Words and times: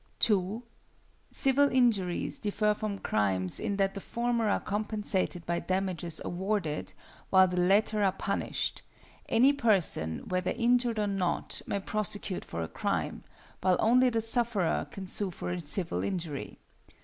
2. 0.17 0.63
Civil 1.29 1.69
injuries 1.69 2.39
differ 2.39 2.73
from 2.73 2.97
crimes 2.97 3.59
in 3.59 3.75
that 3.75 3.93
the 3.93 4.01
former 4.01 4.49
are 4.49 4.59
compensated 4.59 5.45
by 5.45 5.59
damages 5.59 6.19
awarded, 6.25 6.91
while 7.29 7.47
the 7.47 7.59
latter 7.61 8.01
are 8.03 8.11
punished; 8.11 8.81
any 9.29 9.53
person, 9.53 10.27
whether 10.27 10.53
injured 10.57 10.97
or 10.97 11.05
not, 11.05 11.61
may 11.67 11.79
prosecute 11.79 12.43
for 12.43 12.63
a 12.63 12.67
crime, 12.67 13.23
while 13.61 13.77
only 13.79 14.09
the 14.09 14.21
sufferer 14.21 14.87
can 14.89 15.05
sue 15.05 15.29
for 15.29 15.51
a 15.51 15.61
civil 15.61 16.03
injury. 16.03 16.57